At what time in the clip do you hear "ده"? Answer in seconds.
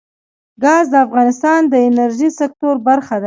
3.17-3.19